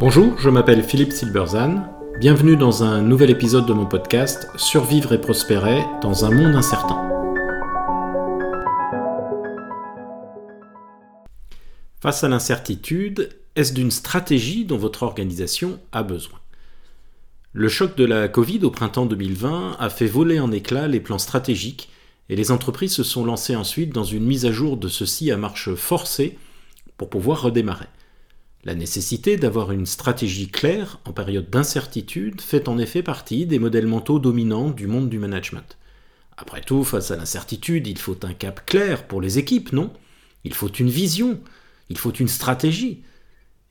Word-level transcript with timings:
Bonjour, 0.00 0.38
je 0.38 0.50
m'appelle 0.50 0.82
Philippe 0.82 1.12
Silberzan. 1.12 1.84
Bienvenue 2.18 2.56
dans 2.56 2.82
un 2.82 3.02
nouvel 3.02 3.30
épisode 3.30 3.66
de 3.66 3.72
mon 3.72 3.86
podcast 3.86 4.48
Survivre 4.56 5.12
et 5.12 5.20
prospérer 5.20 5.84
dans 6.02 6.24
un 6.24 6.30
monde 6.30 6.54
incertain. 6.54 7.08
Face 12.00 12.24
à 12.24 12.28
l'incertitude, 12.28 13.30
est-ce 13.54 13.72
d'une 13.72 13.90
stratégie 13.90 14.64
dont 14.64 14.76
votre 14.76 15.04
organisation 15.04 15.78
a 15.92 16.02
besoin? 16.02 16.38
Le 17.52 17.68
choc 17.68 17.96
de 17.96 18.04
la 18.04 18.28
Covid 18.28 18.60
au 18.64 18.70
printemps 18.70 19.06
2020 19.06 19.76
a 19.78 19.90
fait 19.90 20.06
voler 20.06 20.40
en 20.40 20.50
éclats 20.50 20.88
les 20.88 21.00
plans 21.00 21.18
stratégiques 21.18 21.90
et 22.28 22.36
les 22.36 22.50
entreprises 22.50 22.94
se 22.94 23.02
sont 23.02 23.24
lancées 23.24 23.56
ensuite 23.56 23.92
dans 23.92 24.04
une 24.04 24.24
mise 24.24 24.46
à 24.46 24.52
jour 24.52 24.76
de 24.76 24.88
ceux-ci 24.88 25.30
à 25.30 25.36
marche 25.36 25.74
forcée 25.74 26.38
pour 26.96 27.10
pouvoir 27.10 27.42
redémarrer. 27.42 27.88
La 28.64 28.74
nécessité 28.74 29.36
d'avoir 29.36 29.72
une 29.72 29.86
stratégie 29.86 30.48
claire 30.48 31.00
en 31.04 31.12
période 31.12 31.50
d'incertitude 31.50 32.40
fait 32.40 32.68
en 32.68 32.78
effet 32.78 33.02
partie 33.02 33.44
des 33.44 33.58
modèles 33.58 33.88
mentaux 33.88 34.20
dominants 34.20 34.70
du 34.70 34.86
monde 34.86 35.08
du 35.08 35.18
management. 35.18 35.78
Après 36.36 36.60
tout, 36.60 36.84
face 36.84 37.10
à 37.10 37.16
l'incertitude, 37.16 37.88
il 37.88 37.98
faut 37.98 38.24
un 38.24 38.34
cap 38.34 38.64
clair 38.64 39.06
pour 39.06 39.20
les 39.20 39.38
équipes, 39.38 39.72
non? 39.72 39.92
Il 40.44 40.54
faut 40.54 40.70
une 40.70 40.88
vision, 40.88 41.40
il 41.88 41.98
faut 41.98 42.12
une 42.12 42.28
stratégie. 42.28 43.02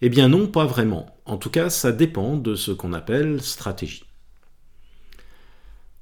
Eh 0.02 0.10
bien 0.10 0.28
non, 0.28 0.48
pas 0.48 0.66
vraiment. 0.66 1.16
En 1.26 1.38
tout 1.38 1.50
cas, 1.50 1.70
ça 1.70 1.92
dépend 1.92 2.36
de 2.36 2.56
ce 2.56 2.72
qu'on 2.72 2.94
appelle 2.94 3.42
stratégie. 3.42 4.04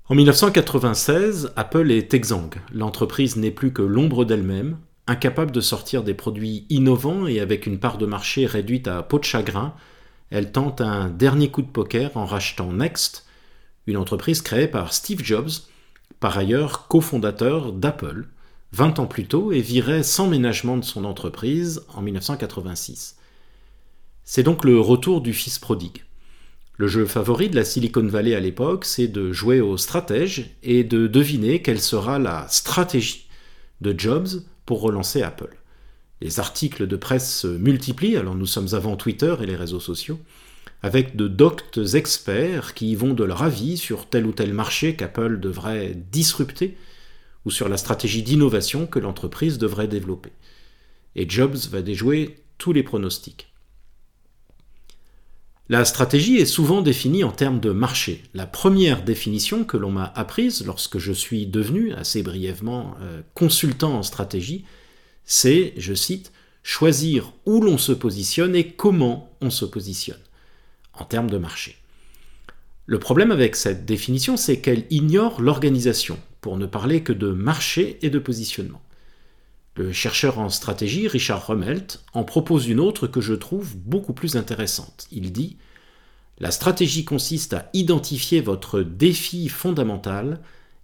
En 0.10 0.16
1996, 0.16 1.54
Apple 1.56 1.92
est 1.92 2.16
exsangue. 2.16 2.56
L'entreprise 2.74 3.36
n'est 3.36 3.52
plus 3.52 3.72
que 3.72 3.84
l'ombre 3.84 4.26
d'elle-même, 4.26 4.78
Incapable 5.10 5.50
de 5.50 5.60
sortir 5.60 6.04
des 6.04 6.14
produits 6.14 6.68
innovants 6.70 7.26
et 7.26 7.40
avec 7.40 7.66
une 7.66 7.80
part 7.80 7.98
de 7.98 8.06
marché 8.06 8.46
réduite 8.46 8.88
à 8.88 9.02
peau 9.02 9.18
de 9.18 9.24
chagrin, 9.24 9.74
elle 10.30 10.52
tente 10.52 10.82
un 10.82 11.10
dernier 11.10 11.50
coup 11.50 11.64
de 11.64 11.68
poker 11.68 12.16
en 12.16 12.26
rachetant 12.26 12.72
Next, 12.72 13.26
une 13.88 13.98
entreprise 13.98 14.44
créée 14.44 14.68
par 14.68 14.94
Steve 14.94 15.24
Jobs, 15.24 15.50
par 16.20 16.38
ailleurs 16.38 16.88
cofondateur 16.88 17.74
d'Apple, 17.74 18.28
20 18.74 19.00
ans 19.00 19.08
plus 19.08 19.26
tôt 19.26 19.52
et 19.52 19.62
virait 19.62 20.04
sans 20.04 20.28
ménagement 20.28 20.78
de 20.78 20.86
son 20.86 21.06
entreprise 21.06 21.84
en 21.96 22.04
1986. 22.04 23.18
C'est 24.24 24.44
donc 24.44 24.64
le 24.64 24.80
retour 24.80 25.22
du 25.22 25.34
fils 25.34 25.58
prodigue. 25.58 26.04
Le 26.80 26.88
jeu 26.88 27.06
favori 27.06 27.50
de 27.50 27.58
la 27.58 27.66
Silicon 27.66 28.08
Valley 28.08 28.36
à 28.36 28.40
l'époque, 28.40 28.86
c'est 28.86 29.10
de 29.10 29.34
jouer 29.34 29.60
au 29.60 29.76
stratège 29.76 30.56
et 30.64 30.86
de 30.86 31.08
deviner 31.08 31.62
quelle 31.62 31.82
sera 31.82 32.20
la 32.20 32.48
stratégie 32.48 33.28
de 33.82 33.94
Jobs 34.00 34.46
pour 34.66 34.80
relancer 34.80 35.22
Apple. 35.22 35.58
Les 36.22 36.40
articles 36.40 36.88
de 36.88 36.96
presse 36.96 37.38
se 37.38 37.48
multiplient, 37.48 38.16
alors 38.16 38.36
nous 38.36 38.46
sommes 38.46 38.74
avant 38.76 38.96
Twitter 38.96 39.36
et 39.42 39.46
les 39.46 39.58
réseaux 39.58 39.82
sociaux, 39.82 40.22
avec 40.82 41.18
de 41.18 41.28
doctes 41.28 41.82
experts 41.96 42.74
qui 42.74 42.96
vont 42.96 43.14
de 43.14 43.26
leur 43.26 43.44
avis 43.44 43.76
sur 43.76 44.06
tel 44.06 44.26
ou 44.26 44.32
tel 44.32 44.54
marché 44.54 44.96
qu'Apple 44.96 45.42
devrait 45.42 45.98
disrupter 46.10 46.78
ou 47.44 47.52
sur 47.52 47.68
la 47.68 47.76
stratégie 47.76 48.24
d'innovation 48.24 48.88
que 48.88 49.00
l'entreprise 49.00 49.58
devrait 49.58 49.90
développer. 49.90 50.32
Et 51.18 51.30
Jobs 51.30 51.58
va 51.72 51.82
déjouer 51.82 52.38
tous 52.58 52.72
les 52.72 52.84
pronostics. 52.84 53.49
La 55.72 55.86
stratégie 55.86 56.38
est 56.38 56.48
souvent 56.48 56.82
définie 56.82 57.24
en 57.24 57.32
termes 57.32 57.60
de 57.60 57.70
marché. 57.70 58.24
La 58.34 58.48
première 58.48 59.04
définition 59.04 59.64
que 59.64 59.78
l'on 59.78 59.92
m'a 59.92 60.12
apprise 60.16 60.66
lorsque 60.66 60.98
je 60.98 61.14
suis 61.14 61.46
devenu, 61.46 61.94
assez 61.94 62.24
brièvement, 62.24 62.96
euh, 63.02 63.22
consultant 63.36 63.94
en 63.94 64.02
stratégie, 64.02 64.66
c'est, 65.26 65.76
je 65.78 65.94
cite, 65.94 66.32
choisir 66.64 67.34
où 67.46 67.62
l'on 67.62 67.78
se 67.78 67.92
positionne 67.92 68.56
et 68.56 68.72
comment 68.72 69.38
on 69.42 69.52
se 69.52 69.64
positionne, 69.64 70.18
en 70.94 71.06
termes 71.06 71.30
de 71.30 71.38
marché. 71.38 71.78
Le 72.88 72.98
problème 72.98 73.30
avec 73.30 73.56
cette 73.56 73.86
définition, 73.86 74.38
c'est 74.38 74.62
qu'elle 74.62 74.88
ignore 74.90 75.40
l'organisation, 75.40 76.18
pour 76.42 76.58
ne 76.58 76.66
parler 76.66 77.04
que 77.04 77.14
de 77.14 77.32
marché 77.32 78.00
et 78.02 78.10
de 78.10 78.18
positionnement. 78.18 78.82
Le 79.76 79.94
chercheur 79.94 80.40
en 80.40 80.50
stratégie, 80.50 81.08
Richard 81.08 81.48
Rummelt, 81.48 82.04
en 82.14 82.24
propose 82.24 82.68
une 82.68 82.80
autre 82.80 83.08
que 83.08 83.22
je 83.22 83.34
trouve 83.34 83.78
beaucoup 83.78 84.14
plus 84.14 84.36
intéressante. 84.36 85.08
Il 85.12 85.32
dit 85.32 85.58
La 86.40 86.52
stratégie 86.52 87.06
consiste 87.06 87.54
à 87.54 87.70
identifier 87.74 88.42
votre 88.42 88.82
défi 88.82 89.48
fondamental 89.48 90.42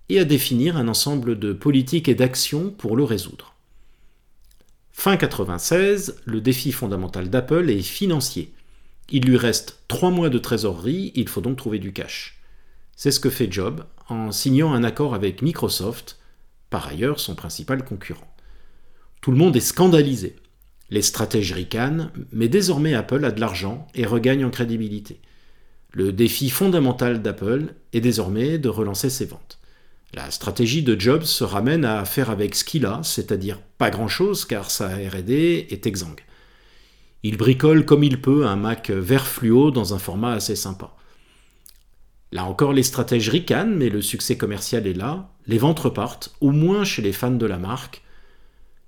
et 0.10 0.20
à 0.20 0.26
définir 0.26 0.78
un 0.78 0.88
ensemble 0.88 1.40
de 1.40 1.52
politiques 1.52 2.08
et 2.08 2.16
d'actions 2.16 2.70
pour 2.70 2.96
le 2.96 3.04
résoudre. 3.04 3.56
Fin 4.92 5.18
96, 5.18 6.16
le 6.24 6.40
défi 6.40 6.72
fondamental 6.72 7.30
d'Apple 7.30 7.70
est 7.70 7.82
financier. 7.82 8.54
Il 9.10 9.26
lui 9.26 9.38
reste 9.38 9.80
trois 9.88 10.10
mois 10.10 10.30
de 10.30 10.38
trésorerie, 10.38 11.12
il 11.16 11.28
faut 11.28 11.42
donc 11.42 11.58
trouver 11.58 11.80
du 11.80 11.92
cash. 11.92 12.40
C'est 12.96 13.12
ce 13.12 13.20
que 13.20 13.30
fait 13.30 13.52
Job 13.52 13.84
en 14.08 14.32
signant 14.32 14.74
un 14.74 14.84
accord 14.84 15.14
avec 15.14 15.42
Microsoft, 15.42 16.18
par 16.70 16.88
ailleurs 16.88 17.20
son 17.20 17.36
principal 17.36 17.84
concurrent. 17.84 18.35
Tout 19.26 19.32
le 19.32 19.38
monde 19.38 19.56
est 19.56 19.60
scandalisé. 19.60 20.36
Les 20.92 21.02
stratèges 21.02 21.52
ricanent, 21.52 22.12
mais 22.32 22.48
désormais 22.48 22.94
Apple 22.94 23.26
a 23.26 23.32
de 23.32 23.40
l'argent 23.40 23.88
et 23.96 24.06
regagne 24.06 24.46
en 24.46 24.52
crédibilité. 24.52 25.20
Le 25.94 26.14
défi 26.14 26.52
fondamental 26.52 27.24
d'Apple 27.24 27.74
est 27.92 28.02
désormais 28.02 28.60
de 28.60 28.70
relancer 28.70 29.10
ses 29.10 29.26
ventes. 29.26 29.58
La 30.14 30.30
stratégie 30.30 30.84
de 30.84 30.96
Jobs 31.00 31.24
se 31.24 31.44
ramène 31.44 31.86
à 31.86 32.06
faire 32.06 32.30
avec 32.30 32.54
ce 32.54 32.64
qu'il 32.64 32.86
a, 32.86 33.02
c'est-à-dire 33.02 33.60
pas 33.80 33.90
grand-chose 33.90 34.46
car 34.46 34.70
sa 34.70 34.90
RD 34.90 35.32
est 35.32 35.88
exsangue. 35.88 36.22
Il 37.24 37.38
bricole 37.38 37.84
comme 37.84 38.04
il 38.04 38.22
peut 38.22 38.46
un 38.46 38.58
Mac 38.58 38.92
vert 38.92 39.26
fluo 39.26 39.72
dans 39.72 39.96
un 39.96 39.98
format 39.98 40.34
assez 40.34 40.56
sympa. 40.56 40.94
Là 42.32 42.46
encore, 42.46 42.74
les 42.74 42.84
stratèges 42.84 43.30
ricanent, 43.30 43.76
mais 43.76 43.90
le 43.90 44.04
succès 44.04 44.38
commercial 44.38 44.86
est 44.86 44.94
là, 44.94 45.32
les 45.48 45.58
ventes 45.58 45.80
repartent, 45.80 46.36
au 46.42 46.52
moins 46.52 46.84
chez 46.84 47.02
les 47.02 47.12
fans 47.12 47.32
de 47.32 47.46
la 47.48 47.58
marque, 47.58 48.04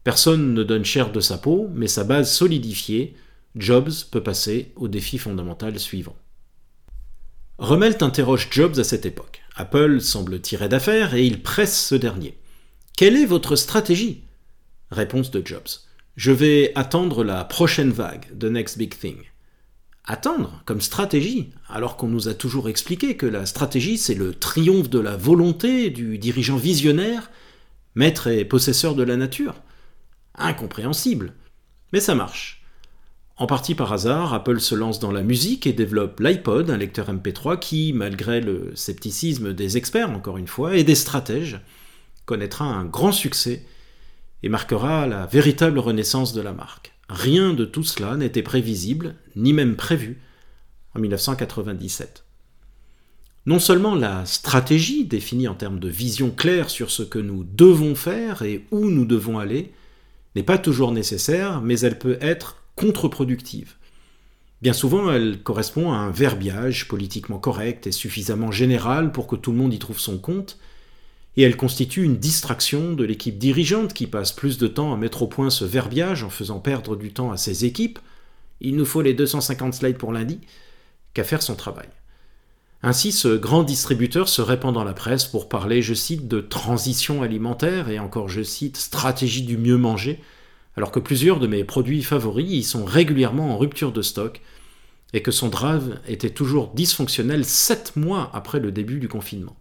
Personne 0.08 0.54
ne 0.54 0.64
donne 0.64 0.86
cher 0.86 1.12
de 1.12 1.20
sa 1.20 1.38
peau, 1.38 1.70
mais 1.74 1.90
sa 1.90 2.06
base 2.06 2.32
solidifiée, 2.32 3.18
Jobs 3.58 3.92
peut 4.10 4.24
passer 4.24 4.72
au 4.78 4.88
défi 4.88 5.18
fondamental 5.18 5.78
suivant. 5.82 6.16
Rummelt 7.60 8.02
interroge 8.02 8.48
Jobs 8.50 8.80
à 8.80 8.86
cette 8.86 9.06
époque. 9.06 9.42
Apple 9.58 10.00
semble 10.00 10.40
tirer 10.40 10.70
d'affaire 10.70 11.14
et 11.14 11.26
il 11.26 11.44
presse 11.44 11.88
ce 11.88 11.94
dernier. 11.94 12.38
Quelle 12.96 13.18
est 13.18 13.26
votre 13.26 13.58
stratégie? 13.58 14.24
Réponse 14.92 15.30
de 15.30 15.46
Jobs. 15.46 15.68
Je 16.16 16.32
vais 16.32 16.72
attendre 16.76 17.26
la 17.26 17.44
prochaine 17.44 17.92
vague, 17.92 18.28
the 18.40 18.46
next 18.46 18.78
big 18.78 18.98
thing. 18.98 19.18
Attendre 20.06 20.64
comme 20.66 20.80
stratégie, 20.80 21.50
alors 21.68 21.98
qu'on 21.98 22.08
nous 22.08 22.30
a 22.30 22.34
toujours 22.34 22.70
expliqué 22.70 23.18
que 23.18 23.26
la 23.26 23.46
stratégie 23.46 23.98
c'est 23.98 24.16
le 24.16 24.34
triomphe 24.34 24.90
de 24.90 25.00
la 25.00 25.18
volonté 25.18 25.90
du 25.90 26.18
dirigeant 26.18 26.56
visionnaire, 26.56 27.30
maître 27.94 28.28
et 28.28 28.46
possesseur 28.46 28.96
de 28.96 29.04
la 29.04 29.18
nature 29.18 29.56
incompréhensible. 30.38 31.34
Mais 31.94 32.00
ça 32.00 32.16
marche. 32.16 32.64
En 33.40 33.46
partie 33.46 33.76
par 33.76 33.94
hasard, 33.94 34.34
Apple 34.34 34.60
se 34.60 34.74
lance 34.74 35.00
dans 35.00 35.12
la 35.12 35.22
musique 35.22 35.68
et 35.68 35.74
développe 35.74 36.20
l'iPod, 36.20 36.72
un 36.72 36.78
lecteur 36.78 37.14
MP3 37.14 37.60
qui, 37.60 37.94
malgré 37.94 38.42
le 38.42 38.72
scepticisme 38.76 39.54
des 39.54 39.78
experts, 39.78 40.10
encore 40.10 40.38
une 40.38 40.48
fois, 40.48 40.76
et 40.76 40.84
des 40.84 40.96
stratèges, 40.96 41.60
connaîtra 42.26 42.66
un 42.66 42.86
grand 42.86 43.12
succès 43.12 43.64
et 44.42 44.50
marquera 44.50 45.06
la 45.06 45.28
véritable 45.28 45.78
renaissance 45.78 46.34
de 46.34 46.42
la 46.42 46.52
marque. 46.52 46.94
Rien 47.10 47.54
de 47.54 47.64
tout 47.64 47.84
cela 47.84 48.18
n'était 48.18 48.42
prévisible, 48.42 49.16
ni 49.36 49.54
même 49.54 49.76
prévu, 49.76 50.20
en 50.96 51.00
1997. 51.00 52.26
Non 53.46 53.60
seulement 53.60 53.96
la 53.96 54.26
stratégie 54.26 55.06
définie 55.06 55.48
en 55.48 55.54
termes 55.54 55.80
de 55.80 55.88
vision 55.88 56.32
claire 56.32 56.70
sur 56.70 56.92
ce 56.92 57.04
que 57.04 57.20
nous 57.20 57.46
devons 57.46 57.96
faire 57.96 58.42
et 58.42 58.66
où 58.72 58.90
nous 58.90 59.06
devons 59.06 59.40
aller, 59.40 59.72
n'est 60.38 60.44
pas 60.44 60.58
toujours 60.58 60.92
nécessaire, 60.92 61.62
mais 61.62 61.80
elle 61.80 62.00
peut 62.00 62.18
être 62.22 62.64
contre-productive. 62.76 63.76
Bien 64.62 64.74
souvent, 64.74 65.12
elle 65.12 65.42
correspond 65.42 65.92
à 65.92 65.98
un 65.98 66.12
verbiage 66.12 66.88
politiquement 66.88 67.40
correct 67.40 67.88
et 67.88 67.92
suffisamment 67.92 68.52
général 68.52 69.12
pour 69.12 69.28
que 69.28 69.36
tout 69.36 69.52
le 69.52 69.58
monde 69.58 69.74
y 69.74 69.80
trouve 69.80 70.00
son 70.00 70.20
compte, 70.20 70.60
et 71.36 71.44
elle 71.44 71.58
constitue 71.58 72.04
une 72.04 72.18
distraction 72.18 72.94
de 72.94 73.04
l'équipe 73.04 73.38
dirigeante 73.38 73.94
qui 73.94 74.08
passe 74.08 74.32
plus 74.32 74.58
de 74.58 74.68
temps 74.68 74.94
à 74.94 74.98
mettre 74.98 75.24
au 75.24 75.28
point 75.28 75.50
ce 75.50 75.66
verbiage 75.66 76.24
en 76.24 76.30
faisant 76.30 76.60
perdre 76.60 76.96
du 76.96 77.14
temps 77.14 77.32
à 77.32 77.38
ses 77.38 77.66
équipes, 77.66 78.00
il 78.60 78.76
nous 78.76 78.86
faut 78.86 79.02
les 79.02 79.14
250 79.14 79.74
slides 79.74 79.98
pour 79.98 80.12
lundi, 80.12 80.40
qu'à 81.14 81.24
faire 81.24 81.42
son 81.42 81.56
travail. 81.56 81.90
Ainsi, 82.84 83.12
ce 83.12 83.36
grand 83.36 83.64
distributeur 83.64 84.30
se 84.30 84.42
répand 84.42 84.74
dans 84.74 84.84
la 84.84 84.94
presse 84.94 85.26
pour 85.26 85.50
parler, 85.50 85.82
je 85.82 85.94
cite, 85.94 86.28
de 86.28 86.40
transition 86.40 87.24
alimentaire 87.24 87.90
et 87.90 88.00
encore, 88.00 88.30
je 88.30 88.44
cite, 88.44 88.78
stratégie 88.78 89.42
du 89.42 89.58
mieux 89.58 89.78
manger, 89.78 90.22
alors 90.76 90.92
que 90.92 91.00
plusieurs 91.00 91.40
de 91.40 91.48
mes 91.48 91.64
produits 91.64 92.04
favoris 92.04 92.52
y 92.52 92.64
sont 92.64 92.86
régulièrement 92.86 93.52
en 93.54 93.58
rupture 93.58 93.92
de 93.92 94.04
stock 94.04 94.42
et 95.14 95.22
que 95.22 95.32
son 95.32 95.48
drive 95.48 96.00
était 96.08 96.30
toujours 96.30 96.72
dysfonctionnel 96.76 97.46
sept 97.46 97.96
mois 97.96 98.30
après 98.34 98.60
le 98.60 98.72
début 98.72 99.00
du 99.00 99.08
confinement. 99.08 99.56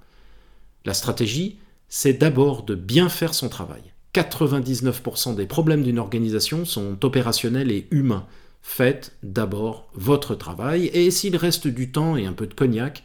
La 0.84 0.92
stratégie, 0.92 1.58
c'est 1.88 2.14
d'abord 2.14 2.64
de 2.64 2.74
bien 2.74 3.08
faire 3.08 3.32
son 3.32 3.48
travail, 3.48 3.82
99% 4.14 5.34
des 5.34 5.46
problèmes 5.46 5.82
d'une 5.82 5.98
organisation 5.98 6.64
sont 6.64 7.04
opérationnels 7.04 7.70
et 7.70 7.86
humains. 7.90 8.26
Faites 8.68 9.12
d'abord 9.22 9.88
votre 9.94 10.34
travail, 10.34 10.90
et 10.92 11.10
s'il 11.12 11.36
reste 11.36 11.66
du 11.68 11.92
temps 11.92 12.16
et 12.16 12.26
un 12.26 12.34
peu 12.34 12.48
de 12.48 12.52
cognac, 12.52 13.04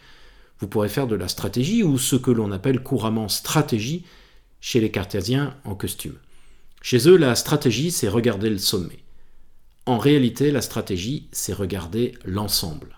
vous 0.60 0.68
pourrez 0.68 0.90
faire 0.90 1.08
de 1.08 1.16
la 1.16 1.30
stratégie, 1.30 1.84
ou 1.84 1.98
ce 1.98 2.18
que 2.18 2.32
l'on 2.32 2.52
appelle 2.52 2.82
couramment 2.82 3.30
stratégie, 3.30 4.04
chez 4.60 4.82
les 4.82 4.92
cartésiens 4.92 5.56
en 5.64 5.76
costume. 5.76 6.18
Chez 6.82 7.08
eux, 7.08 7.16
la 7.16 7.36
stratégie, 7.36 7.92
c'est 7.92 8.10
regarder 8.10 8.50
le 8.50 8.58
sommet. 8.58 9.00
En 9.86 9.98
réalité, 9.98 10.52
la 10.52 10.62
stratégie, 10.62 11.28
c'est 11.32 11.54
regarder 11.54 12.16
l'ensemble. 12.26 12.98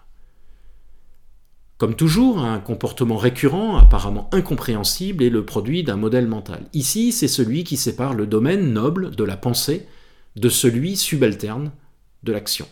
Comme 1.77 1.95
toujours, 1.95 2.39
un 2.39 2.59
comportement 2.59 3.17
récurrent, 3.17 3.77
apparemment 3.77 4.29
incompréhensible, 4.31 5.21
est 5.21 5.29
le 5.29 5.45
produit 5.45 5.83
d'un 5.83 5.97
modèle 5.97 6.27
mental. 6.27 6.65
Ici, 6.73 7.11
c'est 7.11 7.27
celui 7.27 7.65
qui 7.65 7.77
sépare 7.77 8.13
le 8.13 8.25
domaine 8.25 8.71
noble 8.71 9.15
de 9.15 9.23
la 9.25 9.37
pensée 9.37 9.85
de 10.37 10.49
celui 10.49 10.95
subalterne 10.95 11.71
de 12.23 12.31
l'action. 12.31 12.67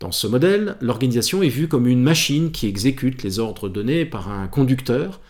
Dans 0.00 0.12
ce 0.12 0.26
modèle, 0.26 0.76
l'organisation 0.80 1.42
est 1.42 1.48
vue 1.48 1.66
comme 1.66 1.88
une 1.88 2.02
machine 2.02 2.52
qui 2.52 2.66
exécute 2.66 3.22
les 3.22 3.40
ordres 3.40 3.68
donnés 3.68 4.04
par 4.04 4.30
un 4.30 4.46
conducteur, 4.46 5.20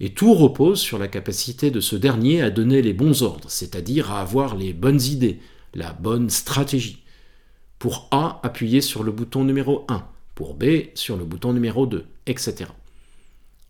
et 0.00 0.10
tout 0.10 0.34
repose 0.34 0.80
sur 0.80 0.98
la 0.98 1.08
capacité 1.08 1.70
de 1.70 1.80
ce 1.80 1.96
dernier 1.96 2.42
à 2.42 2.50
donner 2.50 2.82
les 2.82 2.92
bons 2.92 3.22
ordres, 3.22 3.50
c'est-à-dire 3.50 4.12
à 4.12 4.20
avoir 4.20 4.56
les 4.56 4.72
bonnes 4.72 5.00
idées, 5.00 5.40
la 5.74 5.92
bonne 5.92 6.30
stratégie. 6.30 7.02
Pour 7.78 8.08
A, 8.10 8.40
appuyer 8.42 8.80
sur 8.80 9.02
le 9.02 9.12
bouton 9.12 9.44
numéro 9.44 9.84
1, 9.88 10.04
pour 10.34 10.54
B, 10.54 10.64
sur 10.94 11.16
le 11.16 11.24
bouton 11.24 11.52
numéro 11.52 11.86
2, 11.86 12.04
etc. 12.26 12.70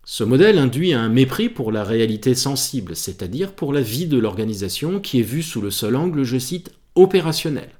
Ce 0.04 0.24
modèle 0.24 0.58
induit 0.58 0.92
un 0.92 1.08
mépris 1.08 1.48
pour 1.48 1.72
la 1.72 1.84
réalité 1.84 2.34
sensible, 2.34 2.94
c'est-à-dire 2.94 3.52
pour 3.52 3.72
la 3.72 3.80
vie 3.80 4.06
de 4.06 4.18
l'organisation 4.18 5.00
qui 5.00 5.20
est 5.20 5.22
vue 5.22 5.42
sous 5.42 5.62
le 5.62 5.70
seul 5.70 5.96
angle, 5.96 6.24
je 6.24 6.38
cite, 6.38 6.72
opérationnel. 6.94 7.70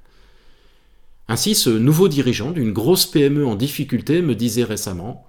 Ainsi, 1.27 1.55
ce 1.55 1.69
nouveau 1.69 2.07
dirigeant 2.07 2.51
d'une 2.51 2.71
grosse 2.71 3.05
PME 3.07 3.45
en 3.45 3.55
difficulté 3.55 4.21
me 4.21 4.35
disait 4.35 4.63
récemment 4.63 5.25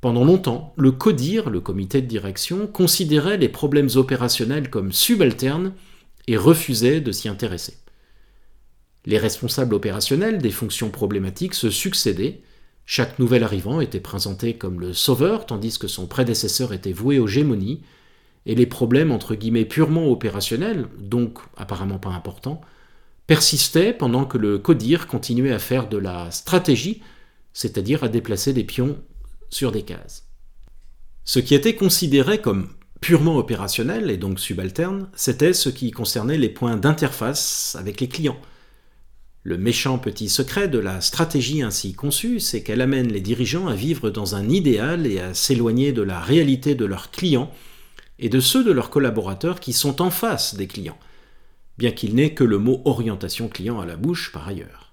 Pendant 0.00 0.24
longtemps, 0.24 0.72
le 0.76 0.92
CODIR, 0.92 1.50
le 1.50 1.60
comité 1.60 2.00
de 2.00 2.06
direction, 2.06 2.66
considérait 2.66 3.38
les 3.38 3.48
problèmes 3.48 3.88
opérationnels 3.96 4.70
comme 4.70 4.92
subalternes 4.92 5.72
et 6.28 6.36
refusait 6.36 7.00
de 7.00 7.10
s'y 7.10 7.28
intéresser. 7.28 7.78
Les 9.04 9.18
responsables 9.18 9.74
opérationnels 9.74 10.38
des 10.38 10.50
fonctions 10.50 10.90
problématiques 10.90 11.54
se 11.54 11.70
succédaient, 11.70 12.42
chaque 12.86 13.18
nouvel 13.18 13.42
arrivant 13.42 13.80
était 13.80 14.00
présenté 14.00 14.54
comme 14.54 14.80
le 14.80 14.92
sauveur, 14.92 15.44
tandis 15.44 15.78
que 15.78 15.88
son 15.88 16.06
prédécesseur 16.06 16.72
était 16.72 16.92
voué 16.92 17.18
aux 17.18 17.26
gémonies, 17.26 17.82
et 18.46 18.54
les 18.54 18.66
problèmes 18.66 19.12
entre 19.12 19.34
guillemets 19.34 19.64
purement 19.64 20.06
opérationnels, 20.10 20.86
donc 20.98 21.38
apparemment 21.56 21.98
pas 21.98 22.10
importants, 22.10 22.60
persistaient 23.28 23.92
pendant 23.92 24.24
que 24.24 24.38
le 24.38 24.58
CODIR 24.58 25.06
continuait 25.06 25.52
à 25.52 25.60
faire 25.60 25.88
de 25.88 25.98
la 25.98 26.32
stratégie, 26.32 27.02
c'est-à-dire 27.52 28.02
à 28.02 28.08
déplacer 28.08 28.52
des 28.52 28.64
pions 28.64 28.98
sur 29.50 29.70
des 29.70 29.82
cases. 29.82 30.26
Ce 31.24 31.38
qui 31.38 31.54
était 31.54 31.76
considéré 31.76 32.40
comme 32.40 32.70
purement 33.00 33.36
opérationnel 33.36 34.10
et 34.10 34.16
donc 34.16 34.40
subalterne, 34.40 35.08
c'était 35.14 35.52
ce 35.52 35.68
qui 35.68 35.92
concernait 35.92 36.38
les 36.38 36.48
points 36.48 36.76
d'interface 36.76 37.76
avec 37.78 38.00
les 38.00 38.08
clients, 38.08 38.40
le 39.44 39.56
méchant 39.56 39.98
petit 39.98 40.28
secret 40.28 40.68
de 40.68 40.78
la 40.78 41.00
stratégie 41.00 41.62
ainsi 41.62 41.94
conçue, 41.94 42.38
c'est 42.38 42.62
qu'elle 42.62 42.80
amène 42.80 43.10
les 43.10 43.20
dirigeants 43.20 43.68
à 43.68 43.74
vivre 43.74 44.10
dans 44.10 44.34
un 44.34 44.48
idéal 44.48 45.06
et 45.06 45.20
à 45.20 45.32
s'éloigner 45.32 45.92
de 45.92 46.02
la 46.02 46.20
réalité 46.20 46.74
de 46.74 46.84
leurs 46.84 47.10
clients 47.10 47.50
et 48.18 48.28
de 48.28 48.40
ceux 48.40 48.64
de 48.64 48.72
leurs 48.72 48.90
collaborateurs 48.90 49.60
qui 49.60 49.72
sont 49.72 50.02
en 50.02 50.10
face 50.10 50.54
des 50.54 50.66
clients, 50.66 50.98
bien 51.78 51.92
qu'il 51.92 52.14
n'ait 52.14 52.34
que 52.34 52.44
le 52.44 52.58
mot 52.58 52.82
orientation 52.84 53.48
client 53.48 53.80
à 53.80 53.86
la 53.86 53.96
bouche 53.96 54.32
par 54.32 54.46
ailleurs. 54.48 54.92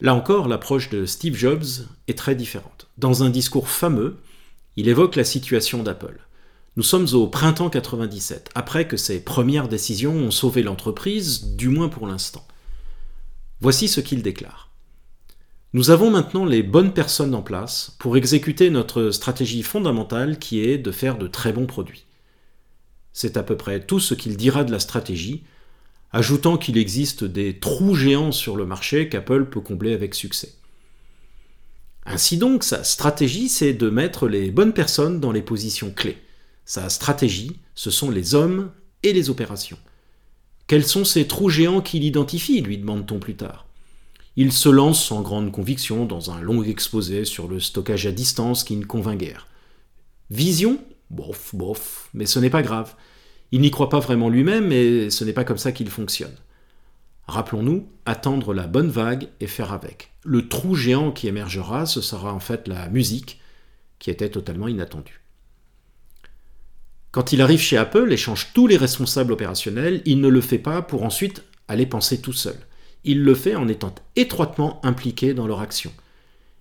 Là 0.00 0.14
encore, 0.14 0.48
l'approche 0.48 0.90
de 0.90 1.06
Steve 1.06 1.34
Jobs 1.34 1.64
est 2.08 2.18
très 2.18 2.34
différente. 2.34 2.88
Dans 2.98 3.22
un 3.22 3.30
discours 3.30 3.68
fameux, 3.68 4.18
il 4.76 4.88
évoque 4.88 5.16
la 5.16 5.24
situation 5.24 5.82
d'Apple. 5.82 6.20
Nous 6.76 6.82
sommes 6.82 7.06
au 7.14 7.28
printemps 7.28 7.70
97, 7.70 8.50
après 8.54 8.86
que 8.86 8.96
ces 8.96 9.24
premières 9.24 9.68
décisions 9.68 10.14
ont 10.14 10.30
sauvé 10.32 10.62
l'entreprise, 10.62 11.54
du 11.54 11.68
moins 11.68 11.88
pour 11.88 12.06
l'instant. 12.06 12.46
Voici 13.60 13.88
ce 13.88 14.00
qu'il 14.00 14.22
déclare. 14.22 14.70
Nous 15.72 15.90
avons 15.90 16.10
maintenant 16.10 16.44
les 16.44 16.62
bonnes 16.62 16.92
personnes 16.92 17.34
en 17.34 17.42
place 17.42 17.96
pour 17.98 18.16
exécuter 18.16 18.70
notre 18.70 19.10
stratégie 19.10 19.62
fondamentale 19.62 20.38
qui 20.38 20.60
est 20.60 20.78
de 20.78 20.90
faire 20.90 21.16
de 21.16 21.28
très 21.28 21.52
bons 21.52 21.66
produits. 21.66 22.04
C'est 23.14 23.38
à 23.38 23.42
peu 23.42 23.56
près 23.56 23.80
tout 23.80 24.00
ce 24.00 24.12
qu'il 24.12 24.36
dira 24.36 24.64
de 24.64 24.72
la 24.72 24.80
stratégie, 24.80 25.44
ajoutant 26.12 26.58
qu'il 26.58 26.76
existe 26.76 27.24
des 27.24 27.58
trous 27.58 27.94
géants 27.94 28.32
sur 28.32 28.56
le 28.56 28.66
marché 28.66 29.08
qu'Apple 29.08 29.46
peut 29.46 29.60
combler 29.60 29.94
avec 29.94 30.14
succès. 30.14 30.54
Ainsi 32.06 32.36
donc, 32.36 32.64
sa 32.64 32.84
stratégie, 32.84 33.48
c'est 33.48 33.72
de 33.72 33.88
mettre 33.88 34.28
les 34.28 34.50
bonnes 34.50 34.74
personnes 34.74 35.20
dans 35.20 35.32
les 35.32 35.42
positions 35.42 35.90
clés. 35.90 36.18
Sa 36.66 36.90
stratégie, 36.90 37.56
ce 37.74 37.90
sont 37.90 38.10
les 38.10 38.34
hommes 38.34 38.70
et 39.02 39.12
les 39.12 39.30
opérations. 39.30 39.78
Quels 40.66 40.86
sont 40.86 41.04
ces 41.04 41.26
trous 41.26 41.50
géants 41.50 41.80
qu'il 41.80 42.04
identifie 42.04 42.60
lui 42.60 42.78
demande-t-on 42.78 43.18
plus 43.20 43.36
tard. 43.36 43.66
Il 44.36 44.52
se 44.52 44.68
lance 44.68 45.04
sans 45.04 45.22
grande 45.22 45.52
conviction 45.52 46.04
dans 46.04 46.30
un 46.30 46.40
long 46.40 46.64
exposé 46.64 47.24
sur 47.24 47.46
le 47.46 47.60
stockage 47.60 48.06
à 48.06 48.12
distance 48.12 48.64
qui 48.64 48.76
ne 48.76 48.84
convainc 48.84 49.20
guère. 49.20 49.46
Vision 50.30 50.78
Bof, 51.10 51.54
bof, 51.54 52.08
mais 52.14 52.26
ce 52.26 52.38
n'est 52.38 52.50
pas 52.50 52.62
grave. 52.62 52.94
Il 53.52 53.60
n'y 53.60 53.70
croit 53.70 53.88
pas 53.88 54.00
vraiment 54.00 54.28
lui-même 54.28 54.72
et 54.72 55.10
ce 55.10 55.24
n'est 55.24 55.32
pas 55.32 55.44
comme 55.44 55.58
ça 55.58 55.72
qu'il 55.72 55.88
fonctionne. 55.88 56.34
Rappelons-nous, 57.26 57.88
attendre 58.04 58.52
la 58.52 58.66
bonne 58.66 58.90
vague 58.90 59.28
et 59.40 59.46
faire 59.46 59.72
avec. 59.72 60.12
Le 60.24 60.48
trou 60.48 60.74
géant 60.74 61.12
qui 61.12 61.28
émergera, 61.28 61.86
ce 61.86 62.00
sera 62.00 62.32
en 62.32 62.40
fait 62.40 62.68
la 62.68 62.88
musique, 62.88 63.40
qui 63.98 64.10
était 64.10 64.28
totalement 64.28 64.68
inattendue. 64.68 65.20
Quand 67.10 67.32
il 67.32 67.40
arrive 67.40 67.60
chez 67.60 67.76
Apple 67.76 68.12
et 68.12 68.16
change 68.16 68.52
tous 68.54 68.66
les 68.66 68.76
responsables 68.76 69.32
opérationnels, 69.32 70.02
il 70.04 70.20
ne 70.20 70.28
le 70.28 70.40
fait 70.40 70.58
pas 70.58 70.82
pour 70.82 71.04
ensuite 71.04 71.44
aller 71.68 71.86
penser 71.86 72.20
tout 72.20 72.32
seul. 72.32 72.56
Il 73.04 73.22
le 73.22 73.34
fait 73.34 73.54
en 73.54 73.68
étant 73.68 73.94
étroitement 74.16 74.84
impliqué 74.84 75.32
dans 75.32 75.46
leur 75.46 75.60
action. 75.60 75.92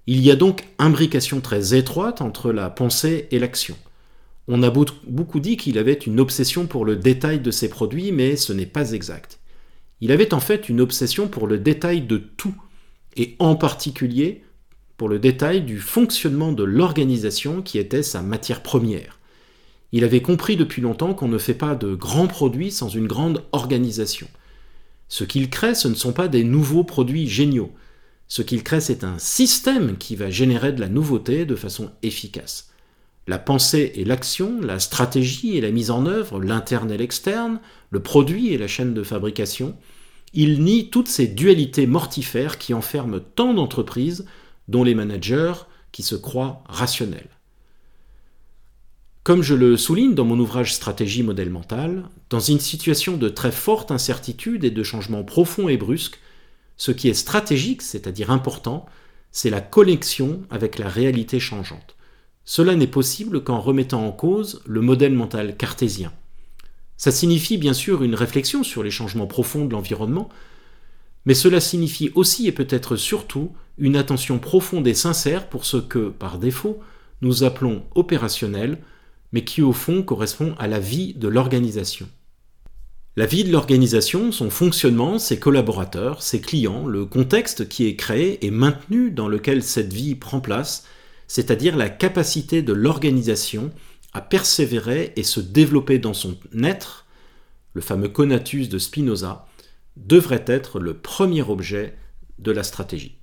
Il 0.06 0.22
y 0.22 0.30
a 0.30 0.36
donc 0.36 0.66
imbrication 0.78 1.42
très 1.42 1.74
étroite 1.74 2.22
entre 2.22 2.52
la 2.52 2.70
pensée 2.70 3.28
et 3.32 3.40
l'action. 3.40 3.76
On 4.48 4.64
a 4.64 4.70
beaucoup 4.70 5.40
dit 5.40 5.56
qu'il 5.56 5.78
avait 5.78 5.94
une 5.94 6.20
obsession 6.20 6.68
pour 6.68 6.84
le 6.84 6.98
détail 6.98 7.40
de 7.40 7.52
ses 7.52 7.70
produits, 7.70 8.12
mais 8.12 8.36
ce 8.36 8.52
n'est 8.52 8.66
pas 8.66 8.92
exact. 8.92 9.40
Il 10.02 10.12
avait 10.12 10.34
en 10.34 10.42
fait 10.42 10.68
une 10.68 10.82
obsession 10.82 11.30
pour 11.30 11.48
le 11.48 11.58
détail 11.58 12.02
de 12.02 12.18
tout, 12.18 12.56
et 13.16 13.36
en 13.40 13.56
particulier 13.56 14.44
pour 14.98 15.08
le 15.08 15.20
détail 15.20 15.62
du 15.62 15.80
fonctionnement 15.80 16.52
de 16.52 16.64
l'organisation 16.64 17.62
qui 17.62 17.78
était 17.78 18.04
sa 18.04 18.22
matière 18.22 18.62
première. 18.62 19.20
Il 19.92 20.04
avait 20.04 20.22
compris 20.22 20.58
depuis 20.58 20.82
longtemps 20.82 21.14
qu'on 21.14 21.28
ne 21.28 21.38
fait 21.38 21.54
pas 21.54 21.76
de 21.76 21.96
grands 21.96 22.28
produits 22.28 22.72
sans 22.72 22.90
une 22.90 23.08
grande 23.08 23.44
organisation. 23.52 24.28
Ce 25.08 25.24
qu'il 25.24 25.50
crée, 25.50 25.76
ce 25.76 25.88
ne 25.88 25.94
sont 25.94 26.14
pas 26.14 26.28
des 26.28 26.44
nouveaux 26.44 26.84
produits 26.84 27.28
géniaux. 27.28 27.72
Ce 28.28 28.42
qu'il 28.42 28.64
crée, 28.64 28.82
c'est 28.82 29.04
un 29.04 29.20
système 29.20 29.98
qui 29.98 30.16
va 30.16 30.30
générer 30.30 30.74
de 30.74 30.82
la 30.82 30.90
nouveauté 30.90 31.46
de 31.46 31.56
façon 31.56 31.92
efficace. 32.02 32.73
La 33.28 33.40
pensée 33.40 33.94
et 33.96 34.04
l'action, 34.04 34.60
la 34.62 34.80
stratégie 34.80 35.58
et 35.58 35.62
la 35.62 35.72
mise 35.72 35.92
en 35.92 36.06
œuvre, 36.06 36.42
l'interne 36.42 36.92
et 36.92 36.98
l'externe, 36.98 37.60
le 37.90 38.02
produit 38.02 38.50
et 38.54 38.58
la 38.58 38.68
chaîne 38.68 38.94
de 38.94 39.04
fabrication, 39.04 39.78
il 40.34 40.64
nie 40.64 40.90
toutes 40.90 41.08
ces 41.08 41.28
dualités 41.28 41.88
mortifères 41.88 42.58
qui 42.58 42.74
enferment 42.74 43.20
tant 43.36 43.54
d'entreprises 43.54 44.26
dont 44.68 44.84
les 44.84 44.96
managers 44.96 45.54
qui 45.92 46.04
se 46.04 46.16
croient 46.16 46.64
rationnels. 46.68 47.30
Comme 49.24 49.42
je 49.42 49.54
le 49.54 49.78
souligne 49.78 50.16
dans 50.16 50.26
mon 50.26 50.38
ouvrage 50.40 50.74
Stratégie 50.74 51.24
modèle 51.24 51.50
mental, 51.50 52.10
dans 52.30 52.42
une 52.42 52.60
situation 52.60 53.16
de 53.16 53.30
très 53.30 53.54
forte 53.54 53.90
incertitude 53.90 54.66
et 54.66 54.72
de 54.72 54.84
changements 54.84 55.24
profonds 55.24 55.70
et 55.70 55.78
brusques, 55.78 56.20
ce 56.76 56.92
qui 56.92 57.08
est 57.08 57.14
stratégique, 57.14 57.84
c'est-à-dire 57.84 58.32
important, 58.32 58.86
c'est 59.32 59.50
la 59.50 59.62
connexion 59.62 60.42
avec 60.50 60.78
la 60.78 60.90
réalité 60.90 61.40
changeante. 61.40 61.96
Cela 62.46 62.76
n'est 62.76 62.88
possible 62.88 63.44
qu'en 63.44 63.60
remettant 63.60 64.06
en 64.06 64.12
cause 64.12 64.62
le 64.66 64.82
modèle 64.82 65.14
mental 65.14 65.56
cartésien. 65.56 66.12
Ça 66.98 67.12
signifie 67.12 67.58
bien 67.58 67.74
sûr 67.74 68.04
une 68.04 68.16
réflexion 68.16 68.64
sur 68.64 68.84
les 68.84 68.92
changements 68.92 69.28
profonds 69.28 69.66
de 69.66 69.74
l'environnement, 69.74 70.30
mais 71.26 71.34
cela 71.34 71.60
signifie 71.62 72.12
aussi 72.16 72.48
et 72.48 72.52
peut-être 72.52 72.96
surtout 72.96 73.52
une 73.78 73.96
attention 73.96 74.40
profonde 74.40 74.88
et 74.88 74.94
sincère 74.94 75.48
pour 75.48 75.66
ce 75.66 75.78
que, 75.78 76.10
par 76.10 76.38
défaut, 76.38 76.80
nous 77.22 77.44
appelons 77.44 77.84
opérationnel, 77.96 78.80
mais 79.32 79.44
qui 79.44 79.62
au 79.62 79.74
fond 79.74 80.04
correspond 80.04 80.54
à 80.60 80.68
la 80.68 80.80
vie 80.80 81.14
de 81.14 81.28
l'organisation. 81.28 82.08
La 83.16 83.26
vie 83.26 83.44
de 83.44 83.52
l'organisation, 83.52 84.32
son 84.32 84.50
fonctionnement, 84.50 85.20
ses 85.20 85.40
collaborateurs, 85.40 86.22
ses 86.22 86.42
clients, 86.42 86.88
le 86.88 87.06
contexte 87.06 87.70
qui 87.70 87.86
est 87.86 87.96
créé 87.96 88.46
et 88.46 88.52
maintenu 88.52 89.12
dans 89.12 89.28
lequel 89.28 89.64
cette 89.64 89.94
vie 89.94 90.16
prend 90.16 90.42
place, 90.42 90.86
c'est-à-dire 91.28 91.76
la 91.76 91.90
capacité 91.90 92.62
de 92.62 92.74
l'organisation 92.74 93.72
à 94.14 94.22
persévérer 94.22 95.14
et 95.16 95.24
se 95.24 95.40
développer 95.40 96.00
dans 96.00 96.14
son 96.14 96.38
être, 96.64 97.06
le 97.74 97.82
fameux 97.82 98.10
conatus 98.10 98.70
de 98.70 98.78
Spinoza, 98.78 99.48
devrait 99.98 100.46
être 100.48 100.80
le 100.80 100.96
premier 100.96 101.42
objet 101.42 101.98
de 102.40 102.52
la 102.52 102.64
stratégie. 102.64 103.18